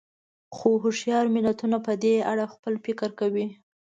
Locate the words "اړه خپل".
2.31-2.73